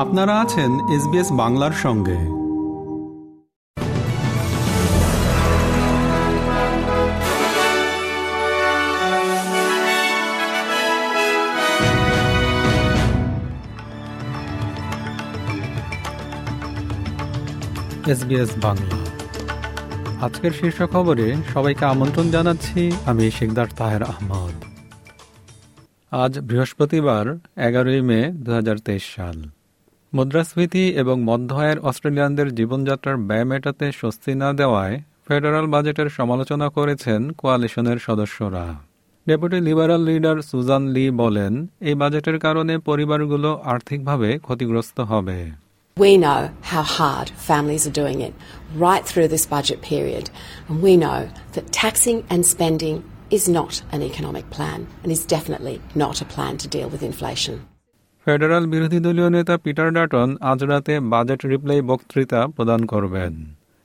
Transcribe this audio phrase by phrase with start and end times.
[0.00, 2.18] আপনারা আছেন এসবিএস বাংলার সঙ্গে।
[18.12, 18.98] এসবিএস বাংলা।
[20.26, 24.56] আজকের শীর্ষ খবরে সবাইকে আমন্ত্রণ জানাচ্ছি আমি শেখদার তাহের আহমদ।
[26.10, 27.26] আজ বৃহস্পতিবার,
[27.56, 29.59] এগারোই মে দু হাজার তেইশ সাল।
[30.12, 34.96] মুদ্রাস্ফীতি এবং মধ্য আয়ের অস্ট্রেলিয়ানদের জীবনযাত্রার ব্যয় মেটাতে স্বস্তি না দেওয়ায়
[35.26, 38.64] ফেডারাল বাজেটের সমালোচনা করেছেন কোয়ালিশনের সদস্যরা
[39.26, 45.38] deputy Liberal leader Sussan Ley বলেন এই বাজেটের কারণে পরিবারগুলো আর্থিকভাবে ক্ষতিগ্রস্ত হবে
[45.96, 48.34] We know how hard families are doing it
[48.86, 50.24] right through this budget period,
[50.68, 51.20] and we know
[51.54, 52.96] that taxing and spending
[53.30, 57.54] is not an economic plan and is definitely not a plan to deal with inflation.
[58.30, 63.32] Federal বিরোধী দলীয় নেতা Peter Dutton আজ রাতে budget reply বক্তৃতা প্রদান করবেন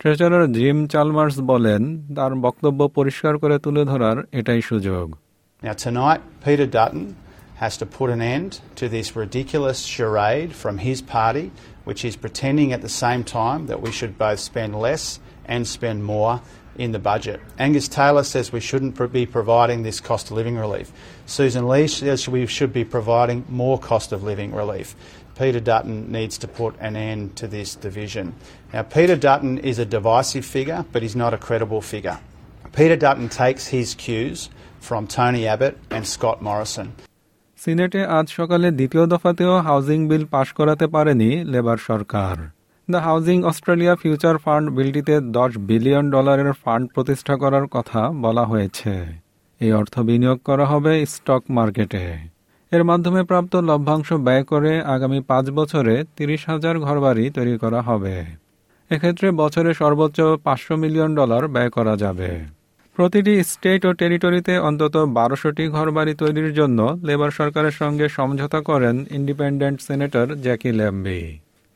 [0.00, 1.82] treasurer Jim Chalmers বলেন
[2.16, 5.06] তার বক্তব্য পরিষ্কার করে তুলে ধরার এটাই সুযোগ
[7.62, 11.46] has to put an end to this ridiculous charade from his party,
[11.88, 15.04] which is pretending at the same time that we should both spend less
[15.52, 16.34] and spend more
[16.77, 17.39] in the budget.
[17.59, 20.91] Angus Taylor says we shouldn't pro- be providing this cost of living relief.
[21.25, 24.95] Susan Lee says we should be providing more cost of living relief.
[25.37, 28.25] Peter Dutton needs to put an end to this division.
[28.73, 32.17] Now, Peter Dutton is a divisive figure, but he's not a credible figure.
[32.73, 36.87] Peter Dutton takes his cues from Tony Abbott and Scott Morrison.
[37.57, 42.35] সিনেটে আজ সকালে দ্বিতীয় দফাতেও housing বিল পাশ করাতে পারেনি labour Sarkar
[42.88, 48.92] the Housing Australia Future Fund বিলটিতে দশ billion ডলারের fund প্রতিষ্ঠা করার কথা বলা হয়েছে।
[49.60, 52.04] এই অর্থ বিনিয়োগ করা হবে স্টক মার্কেটে।
[52.72, 58.16] এর মাধ্যমে প্রাপ্ত লভ্যাংশ ব্যয় করে আগামী পাঁচ বছরে তিরিশ হাজার ঘরবাড়ি তৈরি করা হবে।
[58.90, 62.30] এক্ষেত্রে বছরে সর্বোচ্চ পাঁচশো মিলিয়ন ডলার ব্যয় করা যাবে।
[62.96, 69.76] প্রতিটি স্টেট ও টেরিটরিতে অন্তত বারোশোটি ঘরবাড়ি তৈরির জন্য লেবার সরকারের সঙ্গে সমঝোতা করেন ইন্ডিপেন্ডেন্ট
[69.86, 71.22] সেনেটর জ্যাকি ল্যাম্বি।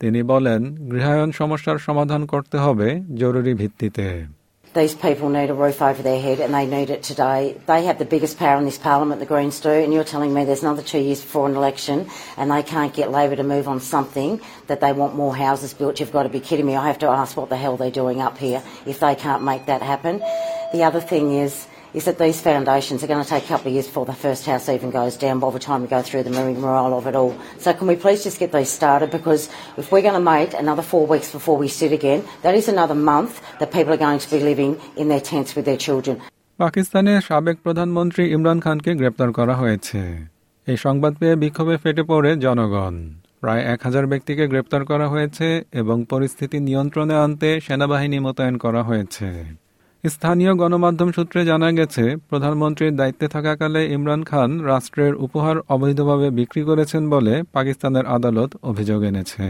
[0.02, 2.88] তিনি বলেন গৃহায়ন সমস্যার সমাধান করতে হবে
[3.22, 4.08] জরুরি ভিত্তিতে
[4.74, 7.40] These people need a roof over their head and they need it today.
[7.66, 10.46] They have the biggest power in this parliament, the Greens do, and you're telling me
[10.46, 11.98] there's another two years before an election
[12.38, 14.32] and they can't get Labor to move on something
[14.70, 16.00] that they want more houses built.
[16.00, 16.76] You've got to be kidding me.
[16.76, 19.64] I have to ask what the hell they're doing up here if they can't make
[19.66, 20.14] that happen.
[20.76, 23.75] The other thing is, is that these foundations are going to take a couple of
[23.75, 26.31] years before the first house even goes down by the time we go through the
[26.31, 27.35] rigmarole of it all.
[27.59, 29.43] So can we please just get these started because
[29.77, 32.95] if we're going to wait another four weeks before we sit again, that is another
[32.95, 36.17] month that people are going to be living in their tents with their children.
[36.59, 40.01] পাকিস্তানের সাবেক প্রধানমন্ত্রী ইমরান খানকে গ্রেপ্তার করা হয়েছে
[40.67, 42.95] এই সংবাদ পেয়ে বিক্ষোভে ফেটে পড়ে জনগণ
[43.43, 45.49] প্রায় এক হাজার ব্যক্তিকে গ্রেপ্তার করা হয়েছে
[45.81, 49.29] এবং পরিস্থিতি নিয়ন্ত্রণে আনতে সেনাবাহিনী মোতায়েন করা হয়েছে
[50.05, 57.11] স্থানীয় গণমাধ্যম সূত্রে জানা গেছে, প্রধানমন্ত্রীর দায়িত্বে থাকাকালে ইমরান খান রাষ্ট্রের উপহার অবৈধভাবে বিক্রি করেছেন
[57.11, 59.47] বলে পাকিস্তানের আদালত অভিযোগ এনেছে।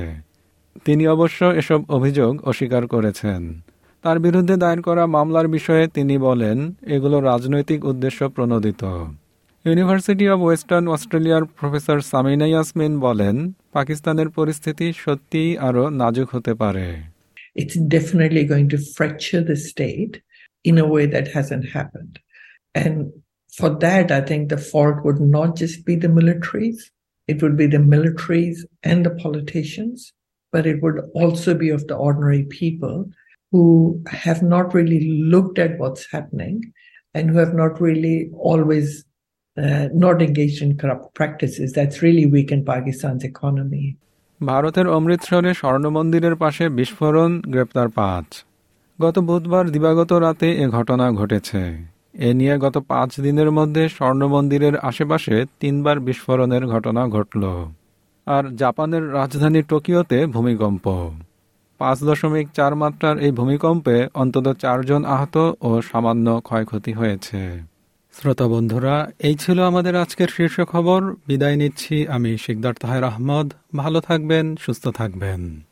[0.85, 3.61] তিনি অবশ্য এসব অভিযোগ অস্বীকার করেছেন।
[4.03, 8.83] তার বিরুদ্ধে দায়ের করা মামলার বিষয়ে তিনি বলেন, এগুলো রাজনৈতিক উদ্দেশ্য প্রণোদিত।
[9.65, 16.87] ইউনিভার্সিটি অব ওয়েস্টার্ন অস্ট্রেলিয়ার প্রফেসর সামিনা ইয়াসমিন বলেন, পাকিস্তানের পরিস্থিতি সত্যিই আরও নাজুক হতে পারে।
[17.61, 20.15] It's definitely going to fracture the state
[20.64, 22.20] in a way that hasn't happened.
[22.76, 23.12] And
[23.58, 26.80] for that, I think the fault would not just be the militaries,
[27.28, 30.14] it would be the militaries and the politicians,
[30.52, 33.10] but it would also be of the ordinary people
[33.52, 35.02] who have not really
[35.34, 36.74] looked at what's happening
[37.14, 39.06] and who have not really always
[39.58, 41.74] uh, not engaged in corrupt practices.
[41.74, 43.88] That's really weakened Pakistan's economy.
[44.42, 48.28] ভারতের অমৃতসরে স্বর্ণ মন্দিরের পাশে বিস্ফোরণ গ্রেপ্তার পাঁচ
[49.01, 54.79] গত বুধবার দিবাগত রাতে এ ঘটনা ঘটেছে। এ নিয়ে গত পাঁচ দিনের মধ্যে স্বর্ণ মন্দিরের
[54.79, 57.43] আশেপাশে তিনবার বিস্ফোরণের ঘটনা ঘটল।
[58.27, 61.11] আর জাপানের রাজধানী টোকিওতে ভূমিকম্প।
[61.79, 67.61] পাঁচ দশমিক চার মাত্রার এই ভূমিকম্পে অন্তত চারজন আহত ও সামান্য ক্ষয়ক্ষতি হয়েছে।
[68.15, 74.01] শ্রোতা বন্ধুরা, এই ছিল আমাদের আজকের শীর্ষ খবর। বিদায় নিচ্ছি আমি শিকদার তাহের আহমদ। ভালো
[74.01, 75.72] থাকবেন, সুস্থ থাকবেন।